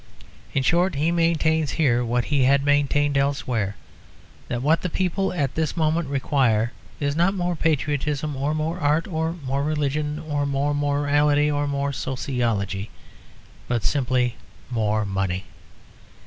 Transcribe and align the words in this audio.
In 0.55 0.63
short, 0.63 0.95
he 0.95 1.11
maintains 1.11 1.73
here 1.73 2.03
what 2.03 2.25
he 2.25 2.45
had 2.45 2.65
maintained 2.65 3.19
elsewhere: 3.19 3.75
that 4.47 4.63
what 4.63 4.81
the 4.81 4.89
people 4.89 5.31
at 5.31 5.53
this 5.53 5.77
moment 5.77 6.09
require 6.09 6.71
is 6.99 7.15
not 7.15 7.35
more 7.35 7.55
patriotism 7.55 8.35
or 8.35 8.55
more 8.55 8.79
art 8.79 9.07
or 9.07 9.33
more 9.45 9.63
religion 9.63 10.17
or 10.17 10.47
more 10.47 10.73
morality 10.73 11.51
or 11.51 11.67
more 11.67 11.93
sociology, 11.93 12.89
but 13.67 13.83
simply 13.83 14.37
more 14.71 15.05
money. 15.05 15.45